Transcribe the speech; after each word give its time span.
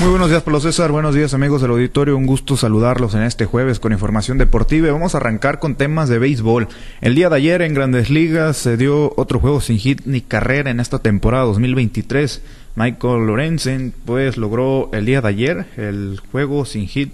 Muy 0.00 0.08
buenos 0.08 0.30
días, 0.30 0.42
Pablo 0.42 0.60
César. 0.60 0.90
Buenos 0.92 1.14
días, 1.14 1.34
amigos 1.34 1.60
del 1.60 1.72
auditorio. 1.72 2.16
Un 2.16 2.24
gusto 2.24 2.56
saludarlos 2.56 3.14
en 3.14 3.22
este 3.22 3.44
jueves 3.44 3.80
con 3.80 3.92
información 3.92 4.38
deportiva. 4.38 4.90
Vamos 4.90 5.14
a 5.14 5.18
arrancar 5.18 5.58
con 5.58 5.74
temas 5.74 6.08
de 6.08 6.18
béisbol. 6.18 6.68
El 7.02 7.14
día 7.14 7.28
de 7.28 7.36
ayer 7.36 7.60
en 7.60 7.74
Grandes 7.74 8.08
Ligas 8.08 8.56
se 8.56 8.78
dio 8.78 9.12
otro 9.18 9.40
juego 9.40 9.60
sin 9.60 9.78
hit 9.78 10.00
ni 10.06 10.22
carrera 10.22 10.70
en 10.70 10.80
esta 10.80 11.00
temporada 11.00 11.44
2023. 11.44 12.40
Michael 12.76 13.26
Lorenzen, 13.26 13.92
pues, 14.06 14.38
logró 14.38 14.88
el 14.94 15.04
día 15.04 15.20
de 15.20 15.28
ayer 15.28 15.66
el 15.76 16.18
juego 16.32 16.64
sin 16.64 16.88
hit 16.88 17.12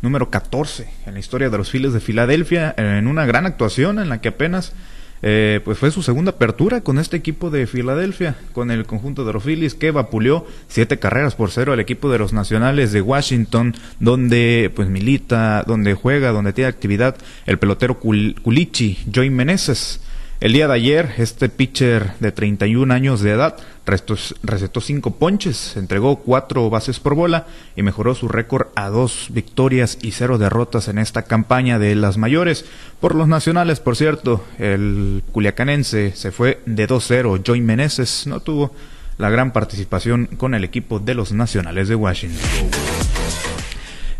número 0.00 0.30
14 0.30 0.88
en 1.04 1.12
la 1.12 1.20
historia 1.20 1.50
de 1.50 1.58
los 1.58 1.70
Phillies 1.70 1.92
de 1.92 2.00
Filadelfia 2.00 2.74
en 2.78 3.08
una 3.08 3.26
gran 3.26 3.44
actuación 3.44 3.98
en 3.98 4.08
la 4.08 4.22
que 4.22 4.28
apenas 4.28 4.72
eh, 5.22 5.60
pues 5.64 5.78
fue 5.78 5.90
su 5.90 6.02
segunda 6.02 6.32
apertura 6.32 6.80
con 6.80 6.98
este 6.98 7.16
equipo 7.16 7.50
de 7.50 7.66
Filadelfia, 7.66 8.36
con 8.52 8.70
el 8.70 8.86
conjunto 8.86 9.24
de 9.24 9.32
los 9.32 9.44
Phillies 9.44 9.74
que 9.74 9.92
vapuleó 9.92 10.46
siete 10.68 10.98
carreras 10.98 11.36
por 11.36 11.50
cero 11.50 11.72
al 11.72 11.80
equipo 11.80 12.10
de 12.10 12.18
los 12.18 12.32
Nacionales 12.32 12.92
de 12.92 13.02
Washington, 13.02 13.74
donde 14.00 14.70
pues 14.74 14.88
milita, 14.88 15.62
donde 15.66 15.94
juega, 15.94 16.32
donde 16.32 16.52
tiene 16.52 16.68
actividad 16.68 17.16
el 17.46 17.58
pelotero 17.58 17.98
Culichi, 17.98 18.98
Joey 19.14 19.30
Meneses. 19.30 20.00
El 20.42 20.54
día 20.54 20.66
de 20.66 20.74
ayer, 20.74 21.14
este 21.18 21.48
pitcher 21.48 22.14
de 22.18 22.32
31 22.32 22.92
años 22.92 23.20
de 23.20 23.30
edad 23.30 23.58
recetó 23.86 24.80
cinco 24.80 25.12
ponches, 25.12 25.76
entregó 25.76 26.16
cuatro 26.16 26.68
bases 26.68 26.98
por 26.98 27.14
bola 27.14 27.46
y 27.76 27.84
mejoró 27.84 28.16
su 28.16 28.26
récord 28.26 28.66
a 28.74 28.88
dos 28.88 29.28
victorias 29.30 29.98
y 30.02 30.10
cero 30.10 30.38
derrotas 30.38 30.88
en 30.88 30.98
esta 30.98 31.22
campaña 31.22 31.78
de 31.78 31.94
las 31.94 32.18
mayores. 32.18 32.64
Por 32.98 33.14
los 33.14 33.28
nacionales, 33.28 33.78
por 33.78 33.94
cierto, 33.94 34.44
el 34.58 35.22
culiacanense 35.30 36.10
se 36.16 36.32
fue 36.32 36.60
de 36.66 36.88
2-0. 36.88 37.44
Joy 37.44 37.60
Meneses 37.60 38.26
no 38.26 38.40
tuvo 38.40 38.74
la 39.18 39.30
gran 39.30 39.52
participación 39.52 40.26
con 40.26 40.56
el 40.56 40.64
equipo 40.64 40.98
de 40.98 41.14
los 41.14 41.30
nacionales 41.30 41.86
de 41.86 41.94
Washington. 41.94 42.40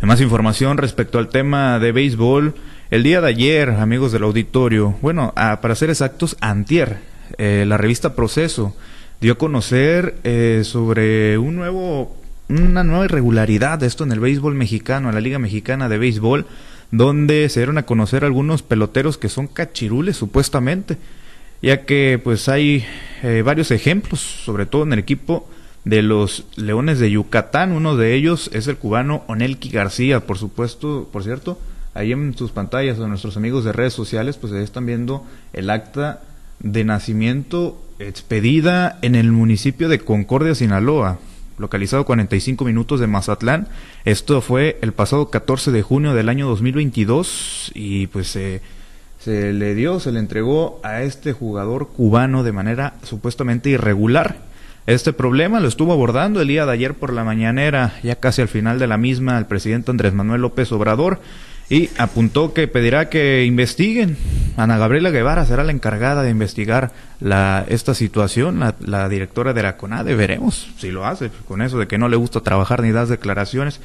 Más 0.03 0.21
información 0.21 0.79
respecto 0.79 1.19
al 1.19 1.31
tema 1.31 1.81
de 1.81 1.91
béisbol. 1.91 2.55
El 2.93 3.03
día 3.05 3.23
de 3.23 3.29
ayer, 3.29 3.71
amigos 3.71 4.13
del 4.13 4.23
auditorio, 4.23 4.95
bueno, 5.01 5.33
para 5.35 5.75
ser 5.75 5.89
exactos, 5.89 6.37
antier, 6.43 6.99
eh, 7.39 7.65
la 7.67 7.79
revista 7.79 8.15
Proceso 8.15 8.77
dio 9.19 9.33
a 9.33 9.39
conocer 9.39 10.17
eh, 10.25 10.61
sobre 10.63 11.39
un 11.39 11.57
nuevo, 11.57 12.15
una 12.51 12.85
nueva 12.85 13.07
irregularidad 13.07 13.79
de 13.79 13.87
esto 13.87 14.05
en 14.05 14.13
el 14.13 14.21
béisbol 14.21 14.55
mexicano, 14.55 15.09
en 15.09 15.15
la 15.15 15.23
Liga 15.23 15.39
Mexicana 15.39 15.89
de 15.89 15.97
Béisbol, 15.97 16.45
donde 16.91 17.49
se 17.49 17.61
dieron 17.61 17.79
a 17.79 17.87
conocer 17.87 18.27
algunos 18.27 18.63
peloteros 18.63 19.17
que 19.17 19.31
son 19.31 19.47
cachirules 19.47 20.19
supuestamente, 20.19 20.99
ya 21.63 21.87
que 21.87 22.21
pues 22.23 22.51
hay 22.51 22.85
eh, 23.23 23.41
varios 23.43 23.71
ejemplos, 23.71 24.21
sobre 24.21 24.67
todo 24.67 24.83
en 24.83 24.93
el 24.93 24.99
equipo 24.99 25.49
de 25.87 26.03
los 26.03 26.45
Leones 26.57 26.99
de 26.99 27.11
Yucatán, 27.11 27.73
uno 27.73 27.97
de 27.97 28.13
ellos 28.13 28.51
es 28.53 28.67
el 28.67 28.77
cubano 28.77 29.25
Onelki 29.29 29.71
García, 29.71 30.27
por 30.27 30.37
supuesto, 30.37 31.09
por 31.11 31.25
cierto, 31.25 31.59
ahí 31.95 32.13
en 32.13 32.37
sus 32.37 32.51
pantallas 32.53 32.99
o 32.99 33.09
nuestros 33.09 33.37
amigos 33.37 33.65
de 33.65 33.73
redes 33.73 33.93
sociales, 33.93 34.37
pues 34.37 34.53
están 34.53 34.87
viendo 34.87 35.25
el 35.53 35.71
acta 35.71 36.23
de 36.61 36.85
nacimiento 36.85 37.81
expedida 37.99 38.99
en 39.03 39.15
el 39.15 39.33
municipio 39.33 39.89
de 39.89 40.01
Concordia, 40.01 40.55
Sinaloa, 40.55 41.19
localizado 41.59 42.05
45 42.05 42.65
minutos 42.65 43.01
de 43.01 43.07
Mazatlán. 43.07 43.69
Esto 44.05 44.41
fue 44.41 44.79
el 44.83 44.93
pasado 44.93 45.31
14 45.31 45.71
de 45.71 45.83
junio 45.83 46.15
del 46.15 46.29
año 46.29 46.49
2022 46.49 47.73
y 47.75 48.07
pues 48.09 48.29
se 48.29 48.61
le 49.27 49.75
dio, 49.75 50.01
se 50.01 50.13
le 50.13 50.19
entregó 50.19 50.81
a 50.83 51.03
este 51.03 51.33
jugador 51.33 51.89
cubano 51.89 52.43
de 52.43 52.53
manera 52.53 52.95
supuestamente 53.03 53.71
irregular. 53.71 54.51
Este 54.87 55.13
problema 55.13 55.61
lo 55.61 55.69
estuvo 55.69 55.93
abordando 55.93 56.41
el 56.41 56.49
día 56.49 56.67
de 56.67 56.73
ayer 56.73 56.95
por 56.95 57.13
la 57.13 57.23
mañanera, 57.23 57.95
ya 58.03 58.17
casi 58.17 58.43
al 58.43 58.49
final 58.49 58.81
de 58.81 58.89
la 58.89 58.99
misma, 58.99 59.39
el 59.39 59.47
presidente 59.47 59.93
Andrés 59.93 60.13
Manuel 60.13 60.41
López 60.41 60.73
Obrador 60.73 61.21
y 61.69 61.91
apuntó 61.99 62.53
que 62.53 62.69
pedirá 62.69 63.09
que 63.09 63.45
investiguen. 63.45 64.17
Ana 64.57 64.77
Gabriela 64.77 65.11
Guevara 65.11 65.47
será 65.47 65.65
la 65.65 65.73
encargada 65.73 66.23
de 66.23 66.31
investigar 66.31 66.93
la, 67.21 67.65
esta 67.69 67.95
situación, 67.95 68.61
la, 68.81 69.09
directora 69.09 69.53
de 69.55 69.63
la 69.63 69.77
CONADE. 69.77 70.15
Veremos 70.15 70.69
si 70.79 70.91
lo 70.91 71.07
hace, 71.07 71.31
con 71.49 71.63
eso 71.63 71.79
de 71.79 71.87
que 71.87 71.99
no 71.99 72.09
le 72.09 72.17
gusta 72.17 72.41
trabajar 72.41 72.83
ni 72.83 72.93
dar 72.93 73.07
declaraciones. 73.07 73.81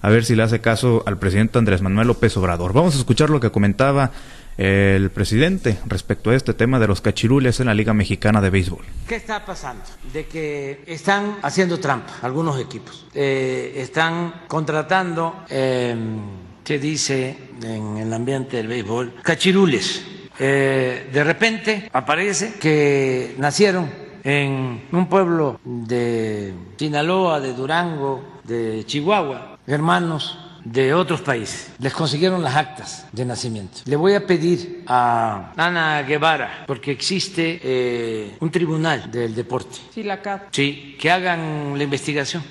A 0.00 0.10
ver 0.10 0.24
si 0.24 0.34
le 0.34 0.42
hace 0.42 0.60
caso 0.60 1.02
al 1.06 1.18
presidente 1.18 1.58
Andrés 1.58 1.80
Manuel 1.80 2.08
López 2.08 2.36
Obrador. 2.36 2.72
Vamos 2.72 2.94
a 2.96 2.98
escuchar 2.98 3.30
lo 3.30 3.40
que 3.40 3.50
comentaba 3.50 4.10
el 4.58 5.10
presidente 5.10 5.78
respecto 5.86 6.30
a 6.30 6.34
este 6.34 6.54
tema 6.54 6.78
de 6.78 6.86
los 6.86 7.00
cachirules 7.00 7.58
en 7.60 7.66
la 7.66 7.74
Liga 7.74 7.94
Mexicana 7.94 8.40
de 8.40 8.50
Béisbol. 8.50 8.84
¿Qué 9.08 9.16
está 9.16 9.44
pasando? 9.44 9.84
De 10.12 10.26
que 10.26 10.82
están 10.86 11.38
haciendo 11.42 11.78
trampa 11.80 12.14
algunos 12.22 12.60
equipos. 12.60 13.06
Eh, 13.14 13.74
están 13.76 14.42
contratando... 14.48 15.44
Eh, 15.48 15.96
se 16.64 16.78
dice 16.78 17.36
en 17.62 17.96
el 17.98 18.12
ambiente 18.12 18.56
del 18.56 18.68
béisbol, 18.68 19.14
cachirules. 19.22 20.04
Eh, 20.38 21.10
de 21.12 21.24
repente 21.24 21.90
aparece 21.92 22.54
que 22.54 23.34
nacieron 23.38 23.90
en 24.24 24.82
un 24.90 25.06
pueblo 25.08 25.60
de 25.64 26.54
Sinaloa, 26.76 27.40
de 27.40 27.52
Durango, 27.52 28.40
de 28.44 28.84
Chihuahua, 28.86 29.58
hermanos 29.66 30.38
de 30.64 30.94
otros 30.94 31.20
países. 31.20 31.72
Les 31.80 31.92
consiguieron 31.92 32.42
las 32.42 32.54
actas 32.54 33.06
de 33.12 33.24
nacimiento. 33.24 33.78
Le 33.84 33.96
voy 33.96 34.14
a 34.14 34.26
pedir 34.26 34.84
a 34.86 35.52
Ana 35.56 36.02
Guevara, 36.02 36.64
porque 36.66 36.92
existe 36.92 37.60
eh, 37.62 38.36
un 38.40 38.50
tribunal 38.50 39.10
del 39.10 39.34
deporte. 39.34 39.78
Sí, 39.92 40.02
la 40.02 40.22
CAP. 40.22 40.48
Sí, 40.52 40.96
que 40.98 41.10
hagan 41.10 41.76
la 41.76 41.82
investigación 41.82 42.42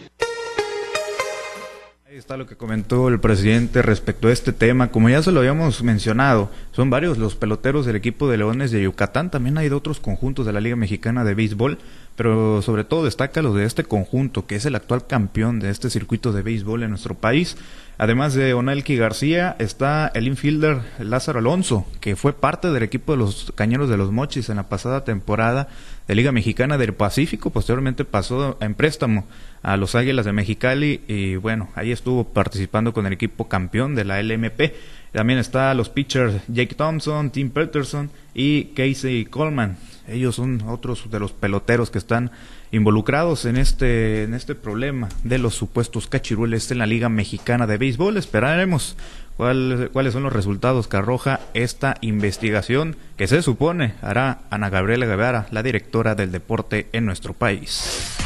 está 2.22 2.38
lo 2.38 2.46
que 2.46 2.56
comentó 2.56 3.08
el 3.08 3.20
presidente 3.20 3.82
respecto 3.82 4.28
a 4.28 4.32
este 4.32 4.54
tema. 4.54 4.92
Como 4.92 5.10
ya 5.10 5.24
se 5.24 5.32
lo 5.32 5.40
habíamos 5.40 5.82
mencionado, 5.82 6.52
son 6.72 6.92
varios 6.92 7.18
los 7.18 7.36
peloteros 7.36 7.88
del 7.88 7.96
equipo 7.96 8.30
de 8.30 8.38
Leones 8.38 8.70
de 8.70 8.84
Yucatán. 8.84 9.32
También 9.32 9.58
hay 9.58 9.70
de 9.70 9.76
otros 9.76 10.00
conjuntos 10.00 10.46
de 10.46 10.54
la 10.54 10.62
Liga 10.62 10.76
Mexicana 10.76 11.24
de 11.24 11.34
Béisbol, 11.34 11.80
pero 12.16 12.62
sobre 12.62 12.84
todo 12.84 13.06
destaca 13.06 13.42
los 13.42 13.56
de 13.56 13.66
este 13.66 13.84
conjunto, 13.84 14.46
que 14.46 14.56
es 14.56 14.66
el 14.66 14.76
actual 14.76 15.08
campeón 15.08 15.60
de 15.60 15.70
este 15.70 15.90
circuito 15.90 16.32
de 16.32 16.42
béisbol 16.42 16.84
en 16.84 16.90
nuestro 16.90 17.16
país. 17.16 17.58
Además 17.98 18.34
de 18.34 18.54
Onelki 18.54 18.96
García, 18.96 19.56
está 19.60 20.12
el 20.16 20.28
infielder 20.28 20.82
Lázaro 21.00 21.40
Alonso, 21.40 21.86
que 22.00 22.16
fue 22.16 22.34
parte 22.34 22.72
del 22.72 22.84
equipo 22.84 23.12
de 23.12 23.20
los 23.20 23.54
Cañeros 23.56 23.90
de 23.90 23.98
los 23.98 24.12
Mochis 24.12 24.50
en 24.50 24.56
la 24.56 24.70
pasada 24.70 25.04
temporada 25.04 25.68
de 26.08 26.16
Liga 26.16 26.32
Mexicana 26.32 26.80
del 26.80 26.94
Pacífico. 26.94 27.52
Posteriormente 27.52 28.04
pasó 28.04 28.58
en 28.60 28.74
préstamo 28.74 29.26
a 29.62 29.78
los 29.78 29.94
Águilas 29.94 30.26
de 30.26 30.34
Mexicali 30.34 31.02
y 31.08 31.36
bueno, 31.36 31.70
ahí 31.76 31.92
estuvo 31.92 32.24
participando 32.24 32.92
con 32.92 33.06
el 33.06 33.14
equipo 33.14 33.48
campeón 33.48 33.94
de 33.94 34.06
la 34.06 34.22
LMP. 34.22 34.74
También 35.12 35.40
está 35.40 35.74
los 35.74 35.90
pitchers 35.90 36.42
Jake 36.48 36.74
Thompson, 36.76 37.30
Tim 37.30 37.52
Peterson 37.52 38.10
y 38.34 38.66
Casey 38.74 39.26
Coleman. 39.26 39.78
Ellos 40.08 40.36
son 40.36 40.64
otros 40.68 41.10
de 41.10 41.20
los 41.20 41.32
peloteros 41.32 41.92
que 41.92 41.98
están 41.98 42.32
involucrados 42.72 43.46
en 43.46 43.58
este, 43.58 44.24
en 44.24 44.34
este 44.34 44.56
problema 44.56 45.10
de 45.24 45.38
los 45.38 45.56
supuestos 45.56 46.08
cachirules 46.08 46.72
en 46.72 46.80
la 46.80 46.86
Liga 46.86 47.10
Mexicana 47.10 47.68
de 47.68 47.78
Béisbol. 47.78 48.18
Esperaremos 48.18 48.98
cuáles 49.38 50.14
son 50.14 50.24
los 50.24 50.34
resultados 50.34 50.88
que 50.88 50.98
arroja 50.98 51.40
esta 51.54 51.96
investigación 52.02 52.96
que 53.18 53.28
se 53.28 53.42
supone 53.42 53.96
hará 54.02 54.42
Ana 54.50 54.70
Gabriela 54.70 55.06
Guevara, 55.06 55.48
la 55.52 55.64
directora 55.64 56.16
del 56.16 56.32
deporte 56.32 56.88
en 56.94 57.06
nuestro 57.06 57.34
país. 57.34 58.18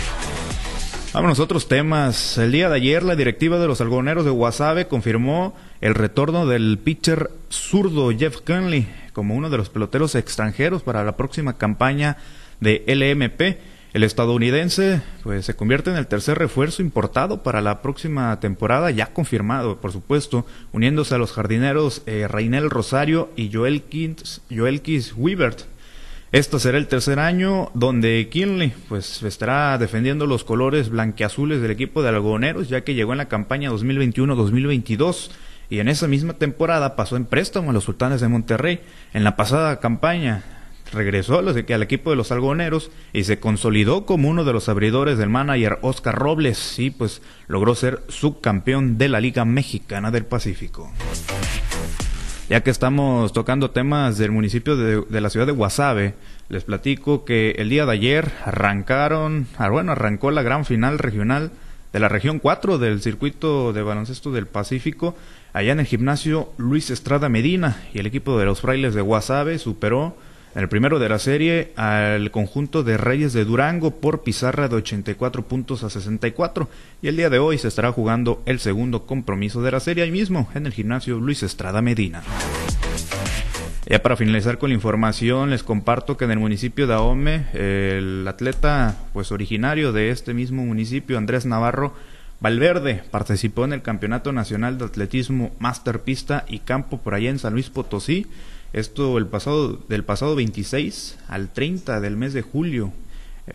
Vámonos 1.14 1.40
a 1.40 1.44
otros 1.44 1.70
temas. 1.70 2.38
El 2.38 2.52
día 2.52 2.68
de 2.68 2.76
ayer 2.76 3.02
la 3.02 3.16
directiva 3.16 3.58
de 3.58 3.68
los 3.68 3.80
algodoneros 3.80 4.26
de 4.26 4.32
Guasave 4.32 4.88
confirmó 4.88 5.56
el 5.82 5.96
retorno 5.96 6.46
del 6.46 6.78
pitcher 6.78 7.32
zurdo 7.50 8.12
Jeff 8.12 8.42
Conley 8.42 8.88
como 9.14 9.36
uno 9.36 9.50
de 9.50 9.58
los 9.58 9.70
peloteros 9.70 10.14
extranjeros 10.16 10.84
para 10.84 11.04
la 11.04 11.16
próxima 11.16 11.58
campaña 11.58 12.18
de 12.60 12.84
LMP. 12.88 13.58
El 13.94 14.04
estadounidense 14.04 15.02
pues, 15.24 15.46
se 15.46 15.56
convierte 15.56 15.90
en 15.90 15.96
el 15.96 16.08
tercer 16.08 16.38
refuerzo 16.38 16.82
importado 16.82 17.44
para 17.44 17.62
la 17.62 17.82
próxima 17.82 18.38
temporada, 18.42 18.92
ya 18.92 19.14
confirmado, 19.14 19.80
por 19.80 19.94
supuesto, 19.94 20.46
uniéndose 20.74 21.16
a 21.16 21.18
los 21.18 21.32
jardineros 21.32 22.02
eh, 22.06 22.28
Rosario 22.28 23.30
y 23.38 23.50
Joel 23.54 23.84
Kins, 23.84 24.42
Joel 24.54 24.82
Wiebert. 25.16 25.62
Este 26.34 26.60
será 26.60 26.78
el 26.78 26.88
tercer 26.88 27.20
año 27.20 27.72
donde 27.74 28.28
Kinley 28.30 28.74
pues, 28.90 29.24
estará 29.24 29.78
defendiendo 29.78 30.26
los 30.26 30.44
colores 30.44 30.90
blanqueazules 30.90 31.62
del 31.62 31.72
equipo 31.72 32.04
de 32.04 32.10
algodoneros, 32.10 32.68
ya 32.68 32.82
que 32.82 32.96
llegó 32.96 33.14
en 33.14 33.20
la 33.20 33.30
campaña 33.30 33.72
2021-2022 33.72 35.30
y 35.70 35.80
en 35.80 35.88
esa 35.88 36.08
misma 36.08 36.34
temporada 36.34 36.96
pasó 36.96 37.18
en 37.18 37.26
préstamo 37.26 37.72
a 37.72 37.74
los 37.74 37.84
Sultanes 37.86 38.22
de 38.22 38.28
Monterrey. 38.28 38.82
En 39.14 39.24
la 39.24 39.36
pasada 39.36 39.80
campaña 39.80 40.44
regresó 40.92 41.40
al 41.40 41.84
equipo 41.84 42.10
de 42.10 42.16
los 42.16 42.32
algoneros 42.32 42.92
y 43.14 43.24
se 43.24 43.40
consolidó 43.40 44.06
como 44.06 44.30
uno 44.30 44.44
de 44.44 44.54
los 44.54 44.70
abridores 44.70 45.18
del 45.18 45.30
manager 45.30 45.80
Oscar 45.82 46.16
Robles 46.16 46.80
y 46.80 46.92
pues 46.92 47.22
logró 47.48 47.76
ser 47.76 48.04
subcampeón 48.08 48.98
de 48.98 49.10
la 49.10 49.20
Liga 49.20 49.46
Mexicana 49.46 50.12
del 50.12 50.26
Pacífico. 50.26 50.92
Ya 52.48 52.62
que 52.62 52.70
estamos 52.70 53.34
tocando 53.34 53.72
temas 53.72 54.20
del 54.20 54.32
municipio 54.32 54.78
de, 54.78 55.22
la 55.22 55.32
ciudad 55.32 55.48
de 55.48 55.52
Guasave, 55.52 56.14
les 56.48 56.64
platico 56.64 57.26
que 57.26 57.56
el 57.58 57.70
día 57.70 57.88
de 57.88 57.92
ayer 57.92 58.32
arrancaron, 58.46 59.48
ah, 59.58 59.70
bueno, 59.70 59.94
arrancó 59.94 60.30
la 60.30 60.44
gran 60.44 60.64
final 60.64 61.00
regional 61.00 61.52
de 61.96 62.02
la 62.02 62.10
región 62.10 62.40
4 62.40 62.78
del 62.78 63.02
circuito 63.02 63.72
de 63.72 63.82
baloncesto 63.82 64.34
del 64.34 64.48
Pacífico, 64.48 65.16
allá 65.54 65.72
en 65.72 65.80
el 65.80 65.86
gimnasio 65.86 66.52
Luis 66.58 66.90
Estrada 66.90 67.30
Medina, 67.30 67.84
y 67.94 68.00
el 68.00 68.06
equipo 68.06 68.38
de 68.38 68.44
los 68.44 68.60
frailes 68.60 68.94
de 68.94 69.00
Guasave 69.00 69.60
superó 69.60 70.18
en 70.56 70.64
el 70.64 70.68
primero 70.68 71.00
de 71.00 71.08
la 71.08 71.20
serie 71.20 71.72
al 71.78 72.32
conjunto 72.32 72.84
de 72.84 72.98
Reyes 72.98 73.32
de 73.32 73.46
Durango 73.46 73.92
por 73.92 74.24
pizarra 74.24 74.68
de 74.68 74.76
84 74.76 75.48
puntos 75.48 75.86
a 75.86 75.90
64 75.90 76.68
y 77.02 77.08
el 77.08 77.16
día 77.16 77.30
de 77.30 77.40
hoy 77.40 77.58
se 77.58 77.70
estará 77.70 77.94
jugando 77.94 78.44
el 78.46 78.60
segundo 78.60 79.06
compromiso 79.06 79.62
de 79.62 79.72
la 79.72 79.80
serie 79.80 80.04
ahí 80.04 80.12
mismo 80.12 80.50
en 80.54 80.66
el 80.66 80.74
gimnasio 80.74 81.18
Luis 81.22 81.44
Estrada 81.44 81.82
Medina. 81.82 82.24
Ya 83.88 84.02
para 84.02 84.16
finalizar 84.16 84.58
con 84.58 84.72
la 84.72 84.76
información, 84.76 85.52
les 85.52 85.62
comparto 85.62 86.18
que 86.18 86.26
en 86.26 86.32
el 86.32 86.40
municipio 86.40 86.88
de 86.88 86.96
Ahome, 86.96 87.46
el 87.54 88.28
atleta 88.28 88.98
pues 89.14 89.32
originario 89.32 89.94
de 89.94 90.10
este 90.10 90.34
mismo 90.34 90.66
municipio, 90.66 91.20
Andrés 91.20 91.46
Navarro 91.46 91.94
Valverde, 92.40 93.04
participó 93.12 93.64
en 93.64 93.74
el 93.74 93.84
Campeonato 93.84 94.32
Nacional 94.34 94.80
de 94.80 94.86
Atletismo 94.86 95.52
Master 95.60 96.02
Pista 96.02 96.46
y 96.48 96.60
Campo 96.60 96.98
por 96.98 97.14
allá 97.14 97.30
en 97.30 97.38
San 97.38 97.54
Luis 97.54 97.70
Potosí. 97.70 98.26
Esto 98.74 99.20
el 99.20 99.28
pasado, 99.28 99.80
del 99.88 100.04
pasado 100.04 100.36
26 100.36 101.20
al 101.28 101.54
30 101.54 102.00
del 102.02 102.18
mes 102.18 102.34
de 102.34 102.42
julio. 102.42 102.92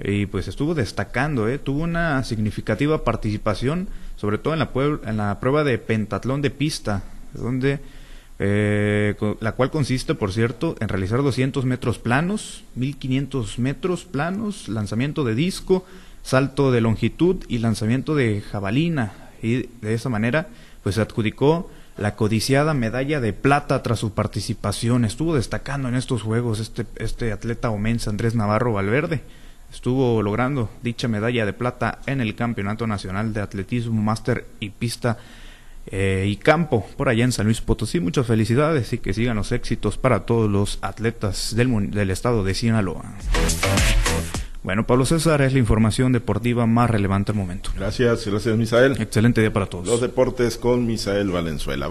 Y 0.04 0.26
pues 0.26 0.46
estuvo 0.46 0.76
destacando, 0.76 1.48
¿eh? 1.48 1.58
tuvo 1.58 1.82
una 1.82 2.22
significativa 2.22 3.02
participación, 3.02 3.88
sobre 4.14 4.38
todo 4.38 4.54
en 4.54 4.60
la, 4.60 4.70
en 5.06 5.16
la 5.16 5.40
prueba 5.40 5.64
de 5.64 5.78
pentatlón 5.78 6.40
de 6.40 6.50
pista, 6.50 7.02
donde 7.34 7.80
eh, 8.42 9.16
la 9.40 9.52
cual 9.52 9.70
consiste, 9.70 10.14
por 10.14 10.32
cierto, 10.32 10.74
en 10.80 10.88
realizar 10.88 11.22
200 11.22 11.66
metros 11.66 11.98
planos, 11.98 12.64
1500 12.74 13.58
metros 13.58 14.06
planos, 14.06 14.70
lanzamiento 14.70 15.24
de 15.24 15.34
disco, 15.34 15.84
salto 16.22 16.72
de 16.72 16.80
longitud 16.80 17.44
y 17.48 17.58
lanzamiento 17.58 18.14
de 18.14 18.40
jabalina. 18.40 19.12
Y 19.42 19.68
de 19.82 19.92
esa 19.92 20.08
manera, 20.08 20.48
pues 20.82 20.94
se 20.94 21.02
adjudicó 21.02 21.70
la 21.98 22.16
codiciada 22.16 22.72
medalla 22.72 23.20
de 23.20 23.34
plata 23.34 23.82
tras 23.82 23.98
su 23.98 24.14
participación. 24.14 25.04
Estuvo 25.04 25.34
destacando 25.34 25.90
en 25.90 25.94
estos 25.94 26.22
juegos 26.22 26.60
este, 26.60 26.86
este 26.96 27.32
atleta 27.32 27.68
omense 27.68 28.08
Andrés 28.08 28.34
Navarro 28.34 28.72
Valverde. 28.72 29.20
Estuvo 29.70 30.22
logrando 30.22 30.70
dicha 30.82 31.08
medalla 31.08 31.44
de 31.44 31.52
plata 31.52 31.98
en 32.06 32.22
el 32.22 32.34
Campeonato 32.34 32.86
Nacional 32.86 33.34
de 33.34 33.42
Atletismo 33.42 34.00
Máster 34.00 34.46
y 34.60 34.70
Pista 34.70 35.18
eh, 35.86 36.26
y 36.28 36.36
campo 36.36 36.86
por 36.96 37.08
allá 37.08 37.24
en 37.24 37.32
San 37.32 37.46
Luis 37.46 37.60
Potosí. 37.60 38.00
Muchas 38.00 38.26
felicidades 38.26 38.92
y 38.92 38.98
que 38.98 39.12
sigan 39.12 39.36
los 39.36 39.52
éxitos 39.52 39.98
para 39.98 40.20
todos 40.26 40.50
los 40.50 40.78
atletas 40.82 41.54
del, 41.56 41.90
del 41.90 42.10
estado 42.10 42.44
de 42.44 42.54
Sinaloa. 42.54 43.14
Bueno, 44.62 44.86
Pablo 44.86 45.06
César, 45.06 45.40
es 45.40 45.54
la 45.54 45.58
información 45.58 46.12
deportiva 46.12 46.66
más 46.66 46.90
relevante 46.90 47.32
al 47.32 47.38
momento. 47.38 47.70
Gracias, 47.76 48.26
gracias 48.26 48.56
Misael. 48.58 49.00
Excelente 49.00 49.40
día 49.40 49.52
para 49.52 49.66
todos. 49.66 49.86
Los 49.86 50.02
deportes 50.02 50.58
con 50.58 50.86
Misael 50.86 51.30
Valenzuela. 51.30 51.88